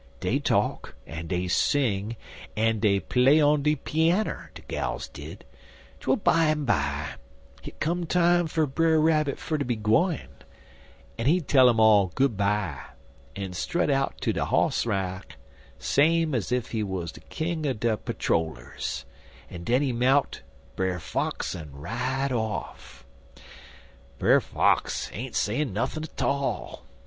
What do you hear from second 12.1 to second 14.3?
good by, en strut out